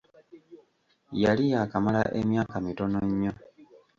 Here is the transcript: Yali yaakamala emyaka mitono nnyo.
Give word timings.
Yali 1.23 1.43
yaakamala 1.53 2.01
emyaka 2.19 2.55
mitono 2.65 2.97
nnyo. 3.09 3.33